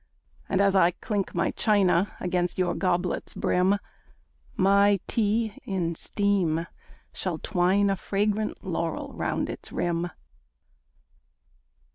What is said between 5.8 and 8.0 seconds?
steam shall twine a